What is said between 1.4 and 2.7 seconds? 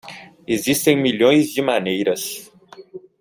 de maneiras.